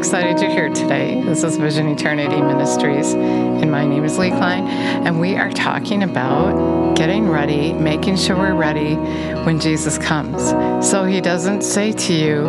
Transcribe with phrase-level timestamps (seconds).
[0.00, 1.20] excited you're here today.
[1.26, 6.02] This is Vision Eternity Ministries, and my name is Lee Klein, and we are talking
[6.02, 8.94] about getting ready, making sure we're ready
[9.44, 10.42] when Jesus comes.
[10.88, 12.46] So he doesn't say to you,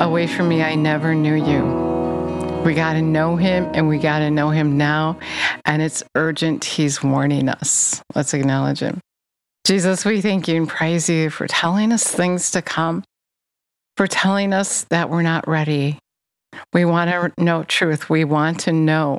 [0.00, 2.62] Away from me, I never knew you.
[2.64, 5.18] We got to know him, and we got to know him now,
[5.64, 6.64] and it's urgent.
[6.64, 8.00] He's warning us.
[8.14, 9.00] Let's acknowledge him.
[9.66, 13.02] Jesus, we thank you and praise you for telling us things to come,
[13.96, 15.98] for telling us that we're not ready
[16.72, 18.08] we want to know truth.
[18.10, 19.18] We want to know.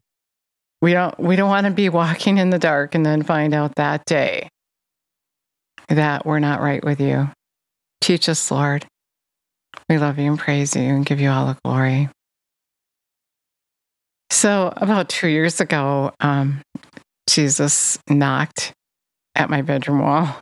[0.81, 3.75] We don't we don't want to be walking in the dark and then find out
[3.75, 4.49] that day
[5.89, 7.29] that we're not right with you.
[8.01, 8.85] Teach us, Lord.
[9.89, 12.09] We love you and praise you and give you all the glory.
[14.29, 16.61] So, about two years ago, um,
[17.29, 18.73] Jesus knocked
[19.35, 20.39] at my bedroom wall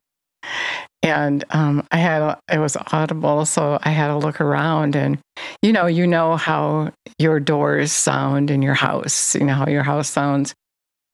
[1.03, 5.17] and um, I had a, it was audible, so I had to look around, and
[5.61, 9.83] you know, you know how your doors sound in your house, you know how your
[9.83, 10.53] house sounds,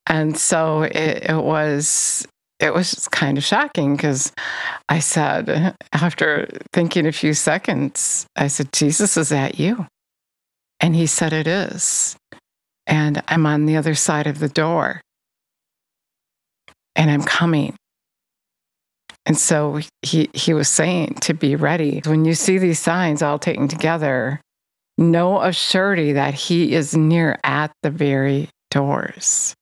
[0.06, 2.26] and so it, it was
[2.60, 4.32] it was kind of shocking because
[4.88, 9.86] I said after thinking a few seconds, I said, "Jesus, is that you?"
[10.80, 12.14] And he said, "It is,"
[12.86, 15.00] and I'm on the other side of the door,
[16.94, 17.77] and I'm coming.
[19.28, 22.00] And so he, he was saying to be ready.
[22.06, 24.40] When you see these signs all taken together,
[24.96, 29.54] know of surety that he is near at the very doors.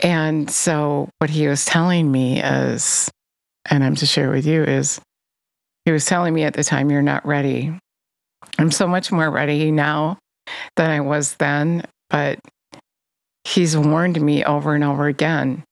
[0.00, 3.08] And so what he was telling me is,
[3.70, 5.00] and I'm to share with you, is
[5.84, 7.72] he was telling me at the time, you're not ready.
[8.58, 10.18] I'm so much more ready now
[10.74, 12.40] than I was then, but
[13.44, 15.62] he's warned me over and over again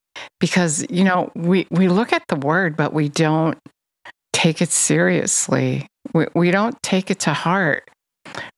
[0.40, 3.58] because you know we we look at the word but we don't
[4.32, 5.86] take it seriously.
[6.12, 7.88] We, we don't take it to heart.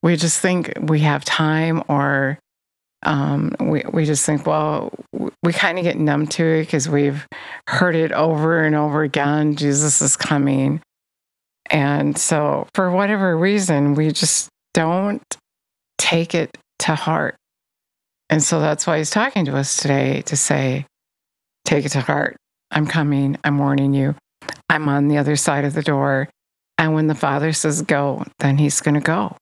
[0.02, 2.38] We just think we have time or
[3.02, 4.90] um, we, we just think well
[5.42, 7.26] we kind of get numb to it because we've
[7.68, 10.80] heard it over and over again jesus is coming.
[11.70, 15.22] And so for whatever reason we just don't
[15.98, 17.36] take it to heart.
[18.30, 20.86] And so that's why he's talking to us today to say
[21.64, 22.36] Take it to heart.
[22.70, 23.38] I'm coming.
[23.44, 24.14] I'm warning you.
[24.68, 26.28] I'm on the other side of the door.
[26.76, 29.36] And when the Father says go, then he's going to go.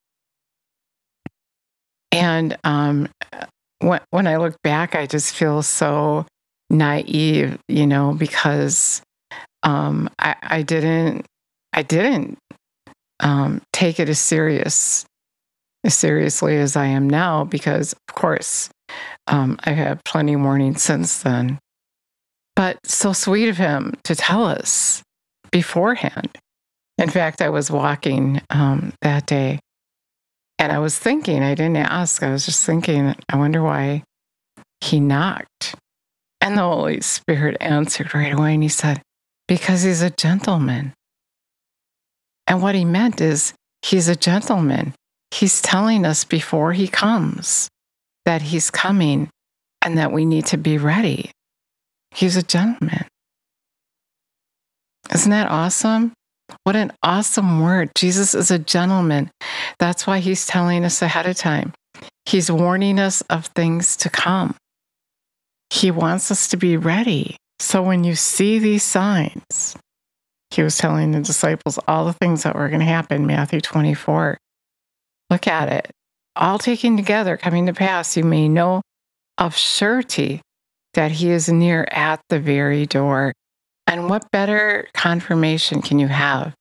[2.13, 3.09] And um,
[3.79, 6.27] when, when I look back, I just feel so
[6.69, 9.03] naive, you know, because
[9.63, 11.27] um, I, I didn't,
[11.73, 12.39] I didn't
[13.21, 15.07] um, take it as serious,
[15.85, 18.69] as seriously as I am now, because of course,
[19.27, 21.59] um, I've had plenty of warnings since then.
[22.57, 25.03] But so sweet of him to tell us
[25.51, 26.37] beforehand.
[26.99, 29.61] In fact, I was walking um, that day
[30.59, 34.05] and I was thinking, I didn't ask, I was just thinking, I wonder why
[34.81, 35.75] he knocked.
[36.41, 39.03] And the Holy Spirit answered right away and he said,
[39.49, 40.93] Because he's a gentleman.
[42.47, 43.55] And what he meant is,
[43.85, 44.95] he's a gentleman.
[45.33, 47.69] He's telling us before he comes
[48.25, 49.31] that he's coming
[49.85, 51.31] and that we need to be ready.
[52.15, 53.07] He's a gentleman.
[55.15, 56.13] Isn't that awesome?
[56.65, 57.91] What an awesome word.
[57.97, 59.31] Jesus is a gentleman.
[59.79, 61.73] That's why he's telling us ahead of time.
[62.27, 64.55] He's warning us of things to come.
[65.71, 67.37] He wants us to be ready.
[67.59, 69.77] So when you see these signs,
[70.51, 74.37] he was telling the disciples all the things that were going to happen, Matthew 24.
[75.31, 75.91] Look at it.
[76.37, 78.83] All taken together, coming to pass, you may know
[79.39, 80.43] of surety
[80.95, 83.33] that he is near at the very door.
[83.87, 86.55] And what better confirmation can you have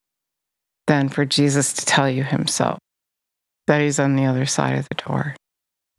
[0.88, 2.80] than for Jesus to tell you himself
[3.68, 5.36] that he's on the other side of the door?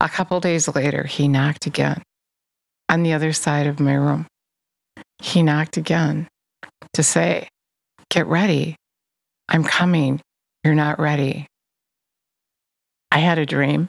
[0.00, 2.02] A couple days later, he knocked again
[2.88, 4.26] on the other side of my room.
[5.22, 6.28] He knocked again
[6.94, 7.48] to say,
[8.10, 8.76] Get ready.
[9.48, 10.20] I'm coming.
[10.64, 11.46] You're not ready.
[13.10, 13.88] I had a dream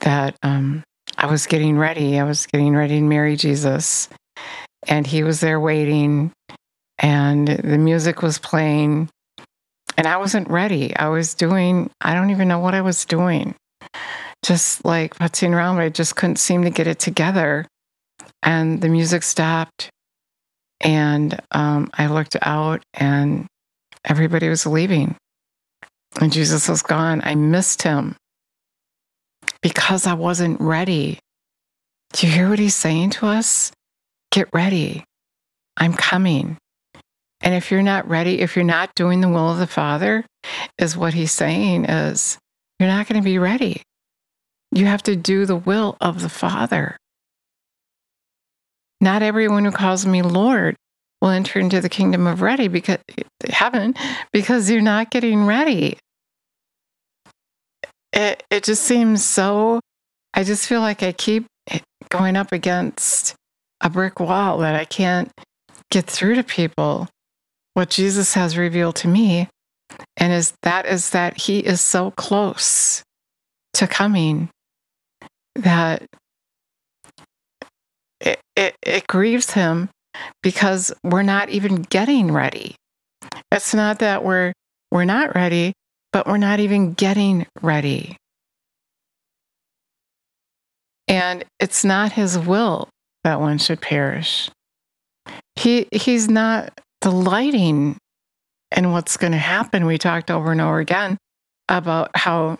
[0.00, 0.84] that um,
[1.22, 2.18] I was getting ready.
[2.18, 4.08] I was getting ready to marry Jesus.
[4.88, 6.32] And he was there waiting,
[6.98, 9.08] and the music was playing.
[9.96, 10.96] And I wasn't ready.
[10.96, 13.54] I was doing, I don't even know what I was doing.
[14.44, 17.68] Just like putzing around, but I just couldn't seem to get it together.
[18.42, 19.90] And the music stopped.
[20.80, 23.46] And um, I looked out, and
[24.04, 25.14] everybody was leaving.
[26.20, 27.22] And Jesus was gone.
[27.24, 28.16] I missed him
[29.62, 31.18] because I wasn't ready.
[32.12, 33.72] Do you hear what he's saying to us?
[34.30, 35.04] Get ready.
[35.76, 36.58] I'm coming.
[37.40, 40.24] And if you're not ready, if you're not doing the will of the Father,
[40.78, 42.38] is what he's saying is
[42.78, 43.82] you're not going to be ready.
[44.70, 46.96] You have to do the will of the Father.
[49.00, 50.76] Not everyone who calls me Lord
[51.20, 52.98] will enter into the kingdom of ready because
[53.48, 53.94] heaven
[54.32, 55.98] because you're not getting ready.
[58.12, 59.80] It it just seems so
[60.34, 61.46] I just feel like I keep
[62.10, 63.34] going up against
[63.80, 65.30] a brick wall that I can't
[65.90, 67.08] get through to people
[67.74, 69.48] what Jesus has revealed to me
[70.16, 73.02] and is that is that he is so close
[73.74, 74.50] to coming
[75.54, 76.06] that
[78.20, 79.88] it, it, it grieves him
[80.42, 82.76] because we're not even getting ready.
[83.50, 84.52] It's not that we're
[84.90, 85.72] we're not ready,
[86.12, 88.16] but we're not even getting ready.
[91.08, 92.88] And it's not his will
[93.24, 94.50] that one should perish.
[95.56, 97.96] He he's not delighting
[98.74, 99.86] in what's going to happen.
[99.86, 101.18] We talked over and over again
[101.68, 102.58] about how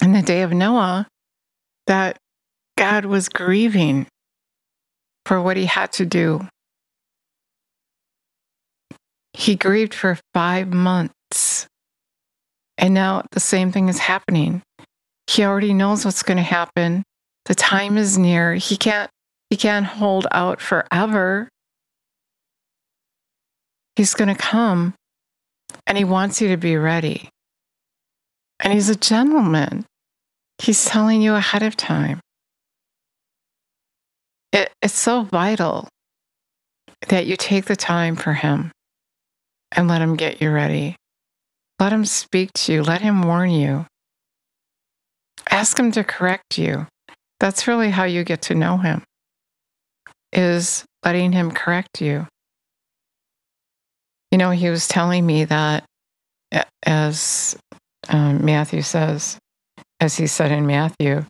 [0.00, 1.06] in the day of Noah
[1.86, 2.16] that
[2.76, 4.06] God was grieving
[5.26, 6.48] for what he had to do.
[9.32, 11.66] He grieved for five months.
[12.82, 14.60] And now the same thing is happening.
[15.28, 17.04] He already knows what's going to happen.
[17.44, 18.54] The time is near.
[18.56, 19.08] He can't
[19.50, 21.48] he can't hold out forever.
[23.94, 24.94] He's going to come
[25.86, 27.28] and he wants you to be ready.
[28.58, 29.84] And he's a gentleman.
[30.58, 32.20] He's telling you ahead of time.
[34.52, 35.88] It, it's so vital
[37.08, 38.72] that you take the time for him
[39.70, 40.96] and let him get you ready.
[41.82, 43.86] Let him speak to you, let him warn you.
[45.50, 46.86] Ask him to correct you.
[47.40, 49.02] That's really how you get to know him.
[50.32, 52.28] Is letting him correct you.
[54.30, 55.84] You know, he was telling me that
[56.86, 57.56] as
[58.08, 59.38] um, Matthew says,
[59.98, 61.24] as he said in Matthew,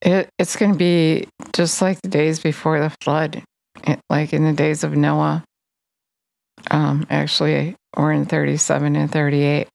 [0.00, 3.42] it, it's going to be just like the days before the flood,
[3.86, 5.44] it, like in the days of Noah.
[6.70, 9.68] Um, actually, or in 37 and 38.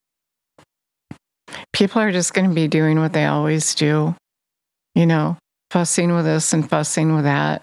[1.72, 4.14] People are just going to be doing what they always do,
[4.94, 5.36] you know,
[5.70, 7.62] fussing with this and fussing with that,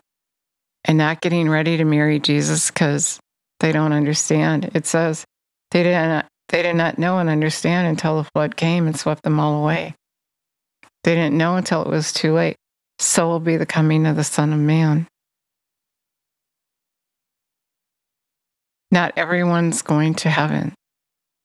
[0.85, 3.19] and not getting ready to marry Jesus because
[3.59, 4.71] they don't understand.
[4.73, 5.25] It says
[5.71, 9.23] they did not they did not know and understand until the flood came and swept
[9.23, 9.95] them all away.
[11.03, 12.55] They didn't know until it was too late.
[12.99, 15.07] So will be the coming of the Son of Man.
[18.91, 20.73] Not everyone's going to heaven,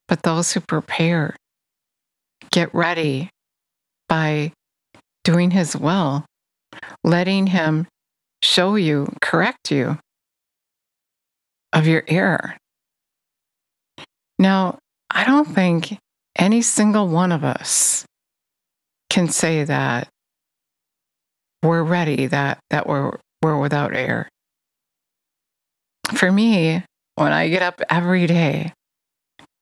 [0.09, 1.35] but those who prepare,
[2.50, 3.31] get ready
[4.09, 4.53] by
[5.25, 6.25] doing His will,
[7.03, 7.87] letting Him
[8.43, 9.99] show you, correct you
[11.73, 12.56] of your error.
[14.38, 14.79] Now,
[15.11, 15.99] I don't think
[16.37, 18.05] any single one of us
[19.11, 20.09] can say that
[21.62, 24.29] we're ready, that, that we're, we're without error.
[26.15, 26.83] For me,
[27.17, 28.73] when I get up every day,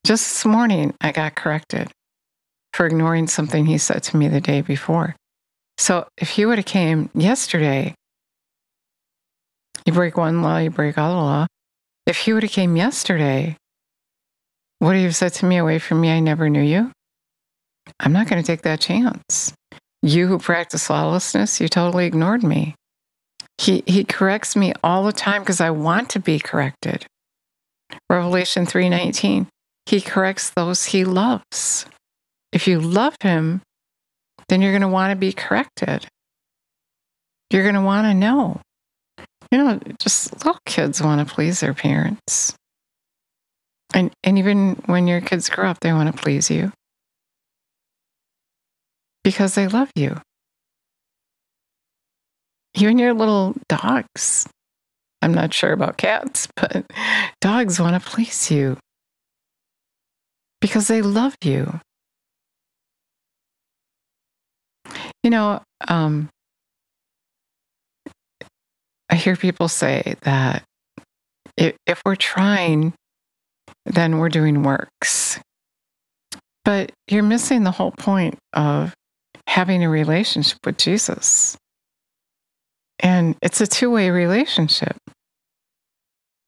[0.05, 1.91] just this morning, I got corrected
[2.73, 5.17] for ignoring something he said to me the day before.
[5.79, 7.94] So if he would have came yesterday,
[9.85, 11.47] you break one law, you break all the law.
[12.07, 13.57] If he would have came yesterday,
[14.80, 16.92] would he have said to me, away from me, I never knew you?
[17.99, 19.52] I'm not going to take that chance.
[20.02, 22.75] You who practice lawlessness, you totally ignored me.
[23.59, 27.07] He, he corrects me all the time because I want to be corrected.
[28.09, 29.47] Revelation 3:19.
[29.87, 31.87] He corrects those he loves.
[32.52, 33.62] If you love him,
[34.49, 36.06] then you're going to want to be corrected.
[37.50, 38.61] You're going to want to know.
[39.50, 42.54] You know, just little kids want to please their parents.
[43.92, 46.73] And, and even when your kids grow up, they want to please you
[49.25, 50.20] because they love you.
[52.75, 54.49] Even your little dogs.
[55.23, 56.85] I'm not sure about cats, but
[57.41, 58.77] dogs want to please you
[60.61, 61.81] because they love you.
[65.23, 66.29] You know, um,
[69.11, 70.62] I hear people say that
[71.57, 72.95] if, if we're trying,
[73.85, 75.41] then we're doing works.
[76.65, 78.95] But you're missing the whole point of
[79.47, 81.57] having a relationship with Jesus.
[83.00, 84.97] And it's a two way relationship.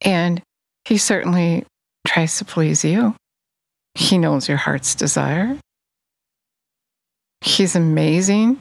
[0.03, 0.43] And
[0.85, 1.65] he certainly
[2.07, 3.15] tries to please you.
[3.95, 5.59] He knows your heart's desire.
[7.41, 8.59] He's amazing.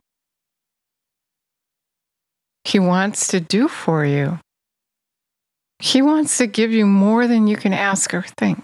[2.63, 4.39] He wants to do for you.
[5.79, 8.63] He wants to give you more than you can ask or think.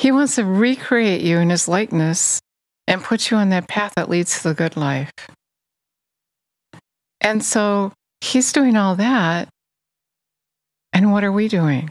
[0.00, 2.40] He wants to recreate you in his likeness
[2.86, 5.10] and put you on that path that leads to the good life.
[7.20, 9.48] And so he's doing all that.
[10.92, 11.90] And what are we doing?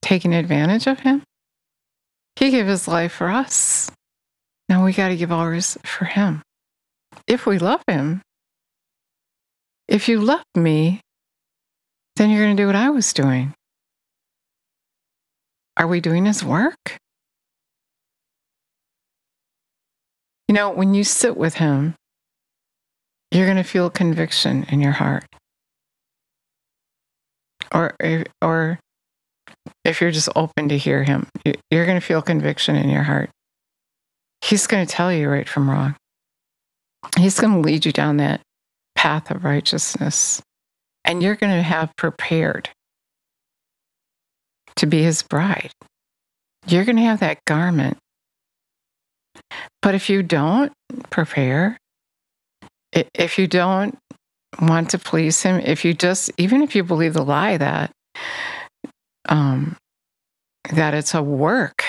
[0.00, 1.22] Taking advantage of him?
[2.36, 3.90] He gave his life for us.
[4.68, 6.42] Now we got to give ours for him.
[7.26, 8.22] If we love him,
[9.88, 11.00] if you love me,
[12.16, 13.54] then you're going to do what I was doing.
[15.76, 16.98] Are we doing his work?
[20.48, 21.94] You know, when you sit with him,
[23.32, 25.24] you're going to feel conviction in your heart.
[27.72, 27.96] Or,
[28.42, 28.78] or
[29.84, 31.26] if you're just open to hear him,
[31.70, 33.30] you're going to feel conviction in your heart.
[34.44, 35.96] He's going to tell you right from wrong.
[37.18, 38.42] He's going to lead you down that
[38.94, 40.42] path of righteousness.
[41.04, 42.68] And you're going to have prepared
[44.76, 45.72] to be his bride.
[46.66, 47.96] You're going to have that garment.
[49.80, 50.72] But if you don't
[51.10, 51.78] prepare,
[52.92, 53.98] if you don't
[54.60, 57.90] want to please him, if you just, even if you believe the lie that,
[59.28, 59.76] um,
[60.72, 61.84] that it's a work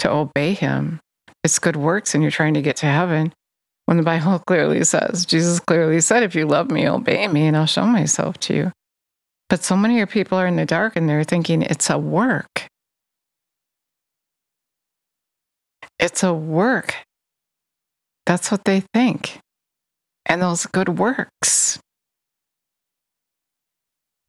[0.00, 1.00] to obey him,
[1.44, 3.32] it's good works and you're trying to get to heaven,
[3.86, 7.56] when the Bible clearly says, Jesus clearly said, if you love me, obey me, and
[7.56, 8.72] I'll show myself to you.
[9.48, 11.96] But so many of your people are in the dark and they're thinking it's a
[11.96, 12.66] work.
[15.98, 16.94] It's a work.
[18.26, 19.38] That's what they think.
[20.28, 21.80] And those good works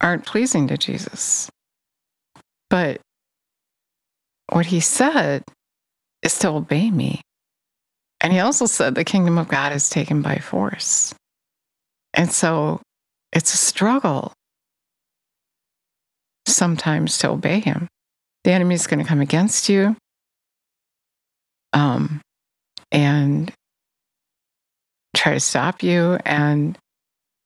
[0.00, 1.50] aren't pleasing to Jesus.
[2.70, 3.00] But
[4.50, 5.44] what he said
[6.22, 7.20] is to obey me.
[8.20, 11.14] And he also said the kingdom of God is taken by force.
[12.14, 12.80] And so
[13.32, 14.32] it's a struggle
[16.46, 17.88] sometimes to obey him.
[18.44, 19.96] The enemy is going to come against you.
[21.72, 22.20] Um,
[22.90, 23.52] and
[25.20, 26.18] try to stop you.
[26.24, 26.78] And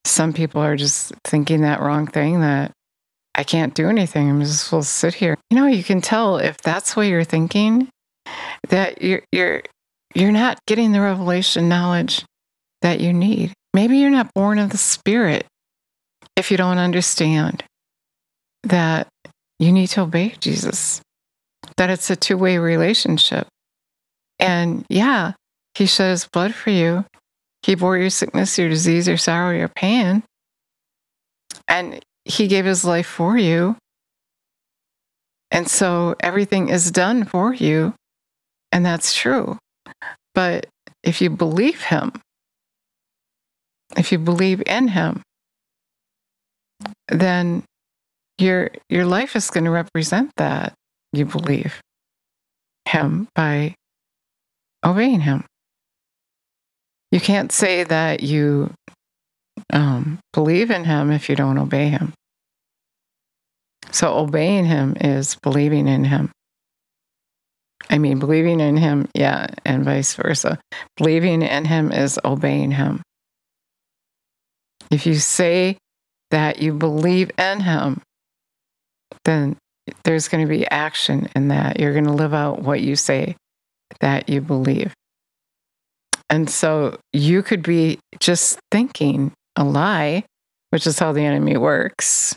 [0.05, 2.71] some people are just thinking that wrong thing that
[3.35, 4.29] I can't do anything.
[4.29, 5.37] I'm just to sit here.
[5.49, 7.89] You know, you can tell if that's what you're thinking,
[8.69, 9.61] that you're you're
[10.13, 12.23] you're not getting the revelation knowledge
[12.81, 13.51] that you need.
[13.73, 15.45] Maybe you're not born of the spirit
[16.37, 17.63] if you don't understand
[18.63, 19.07] that
[19.59, 21.01] you need to obey Jesus,
[21.75, 23.47] that it's a two way relationship.
[24.39, 25.33] And yeah,
[25.75, 27.05] he shed his blood for you.
[27.65, 30.21] He bore your sickness, your disease, your sorrow, your pain.
[31.67, 33.75] And he gave his life for you.
[35.49, 37.95] And so everything is done for you.
[38.71, 39.57] And that's true.
[40.35, 40.67] But
[41.01, 42.11] if you believe him,
[43.97, 45.23] if you believe in him,
[47.07, 47.63] then
[48.37, 50.73] your your life is going to represent that
[51.13, 51.81] you believe
[52.87, 53.73] him by
[54.85, 55.45] obeying him.
[57.11, 58.71] You can't say that you
[59.71, 62.13] um, believe in him if you don't obey him.
[63.91, 66.31] So obeying him is believing in him.
[67.89, 70.59] I mean, believing in him, yeah, and vice versa.
[70.97, 73.01] Believing in him is obeying him.
[74.91, 75.77] If you say
[76.31, 78.01] that you believe in him,
[79.23, 79.57] then
[80.03, 81.79] there's going to be action in that.
[81.79, 83.35] You're going to live out what you say
[83.99, 84.93] that you believe.
[86.29, 90.25] And so you could be just thinking a lie,
[90.71, 92.35] which is how the enemy works,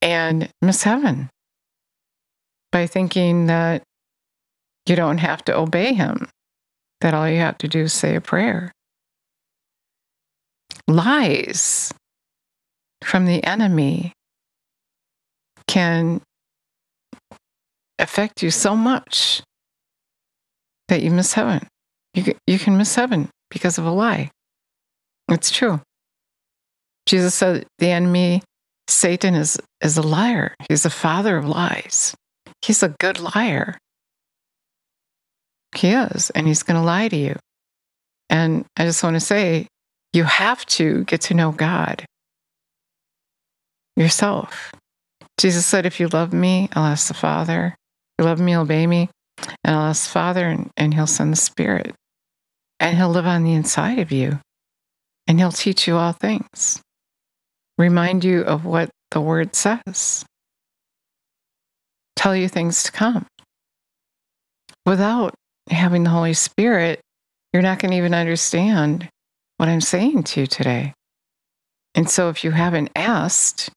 [0.00, 1.28] and miss heaven
[2.72, 3.82] by thinking that
[4.86, 6.28] you don't have to obey him,
[7.00, 8.72] that all you have to do is say a prayer.
[10.86, 11.92] Lies
[13.04, 14.12] from the enemy
[15.66, 16.22] can
[17.98, 19.42] affect you so much
[20.88, 21.66] that you miss heaven.
[22.14, 24.30] You, you can miss heaven because of a lie.
[25.30, 25.80] It's true.
[27.06, 28.42] Jesus said the enemy,
[28.86, 30.54] Satan, is, is a liar.
[30.68, 32.14] He's the father of lies.
[32.62, 33.78] He's a good liar.
[35.76, 37.36] He is, and he's going to lie to you.
[38.30, 39.68] And I just want to say,
[40.12, 42.04] you have to get to know God
[43.96, 44.72] yourself.
[45.38, 47.74] Jesus said, If you love me, I'll ask the Father.
[48.18, 49.08] If you love me, obey me.
[49.64, 51.94] And I'll ask Father, and, and He'll send the Spirit.
[52.80, 54.40] And He'll live on the inside of you.
[55.26, 56.80] And He'll teach you all things,
[57.76, 60.24] remind you of what the Word says,
[62.16, 63.26] tell you things to come.
[64.86, 65.34] Without
[65.70, 67.00] having the Holy Spirit,
[67.52, 69.08] you're not going to even understand
[69.58, 70.94] what I'm saying to you today.
[71.94, 73.70] And so if you haven't asked,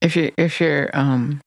[0.00, 1.40] if you if you're um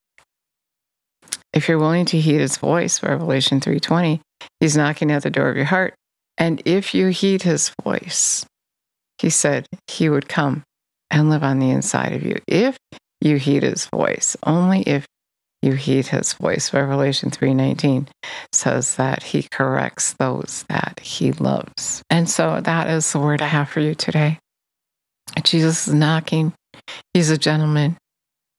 [1.54, 4.22] if you're willing to heed his voice, Revelation 3:20,
[4.60, 5.94] he's knocking at the door of your heart.
[6.38, 8.46] And if you heed his voice,
[9.18, 10.64] he said he would come
[11.10, 12.38] and live on the inside of you.
[12.48, 12.78] If
[13.20, 15.06] you heed his voice, only if
[15.62, 16.74] you heed his voice.
[16.74, 18.08] Revelation 3:19
[18.52, 22.02] says that he corrects those that he loves.
[22.10, 24.40] And so that is the word I have for you today.
[25.44, 26.54] Jesus is knocking.
[27.14, 27.98] He's a gentleman.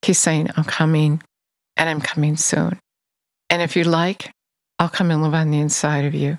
[0.02, 1.22] He's saying, I'm coming
[1.76, 2.78] and I'm coming soon.
[3.50, 4.30] And if you like,
[4.78, 6.38] I'll come and live on the inside of you.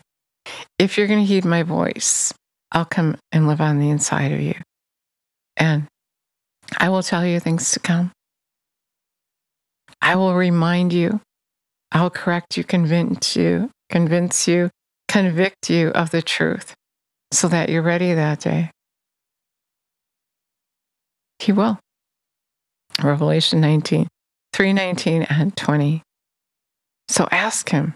[0.78, 2.34] If you're going to heed my voice,
[2.72, 4.56] I'll come and live on the inside of you.
[5.56, 5.88] And
[6.78, 8.12] I will tell you things to come.
[10.02, 11.22] I will remind you.
[11.92, 14.72] I'll correct you, convince you, convince you,
[15.08, 16.74] convict you of the truth
[17.32, 18.72] so that you're ready that day.
[21.40, 21.80] He will.
[23.02, 24.08] Revelation 19,
[24.54, 26.04] 319 and 20.
[27.10, 27.96] So ask him.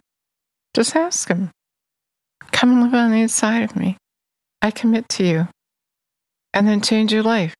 [0.73, 1.51] Just ask him.
[2.51, 3.97] Come and live on the inside of me.
[4.61, 5.47] I commit to you.
[6.53, 7.53] And then change your life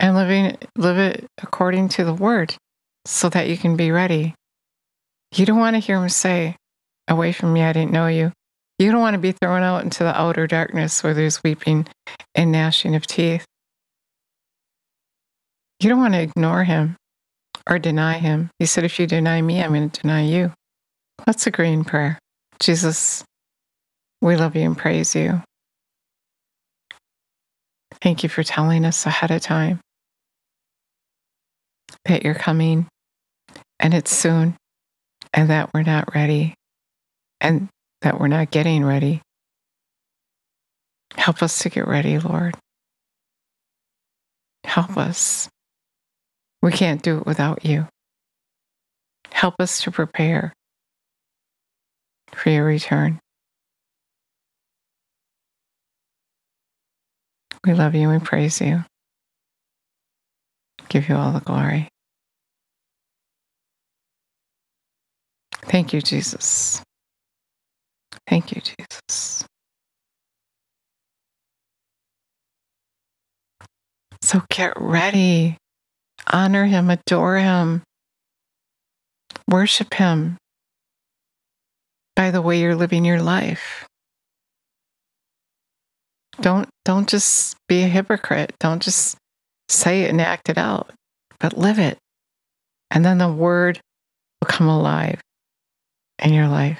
[0.00, 2.56] and living live it according to the word
[3.04, 4.34] so that you can be ready.
[5.34, 6.56] You don't want to hear him say,
[7.08, 8.32] Away from me, I didn't know you.
[8.78, 11.86] You don't want to be thrown out into the outer darkness where there's weeping
[12.34, 13.44] and gnashing of teeth.
[15.80, 16.96] You don't want to ignore him
[17.68, 18.50] or deny him.
[18.58, 20.52] He said, If you deny me, I'm going to deny you.
[21.26, 22.18] Let's agree in prayer.
[22.60, 23.24] Jesus,
[24.20, 25.42] we love you and praise you.
[28.02, 29.80] Thank you for telling us ahead of time
[32.04, 32.86] that you're coming
[33.80, 34.56] and it's soon
[35.32, 36.54] and that we're not ready
[37.40, 37.68] and
[38.02, 39.22] that we're not getting ready.
[41.16, 42.54] Help us to get ready, Lord.
[44.64, 45.48] Help us.
[46.66, 47.86] We can't do it without you.
[49.30, 50.52] Help us to prepare
[52.32, 53.20] for your return.
[57.64, 58.84] We love you and praise you.
[60.88, 61.88] Give you all the glory.
[65.66, 66.82] Thank you, Jesus.
[68.26, 69.44] Thank you, Jesus.
[74.20, 75.58] So get ready.
[76.32, 77.82] Honor him, adore him,
[79.48, 80.38] worship him
[82.14, 83.86] by the way you're living your life.
[86.40, 88.52] Don't don't just be a hypocrite.
[88.58, 89.16] Don't just
[89.68, 90.90] say it and act it out,
[91.38, 91.98] but live it.
[92.90, 93.80] And then the word
[94.40, 95.20] will come alive
[96.22, 96.78] in your life.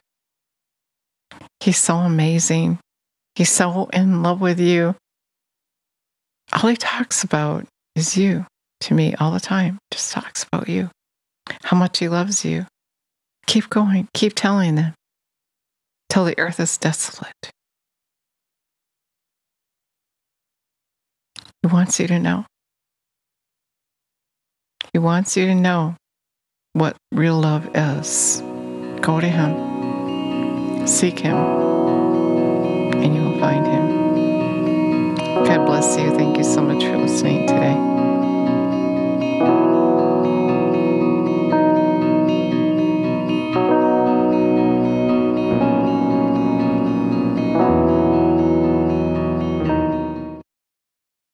[1.61, 2.79] He's so amazing.
[3.35, 4.95] He's so in love with you.
[6.53, 8.47] All he talks about is you
[8.81, 9.79] to me all the time.
[9.91, 10.91] Just talks about you,
[11.65, 12.67] how much he loves you.
[13.47, 14.95] Keep going, keep telling them
[16.09, 17.51] till the earth is desolate.
[21.63, 22.47] He wants you to know.
[24.93, 25.97] He wants you to know
[26.73, 28.41] what real love is.
[29.01, 35.15] Go to Him, seek Him, and you will find Him.
[35.45, 36.11] God bless you.
[36.17, 38.06] Thank you so much for listening today.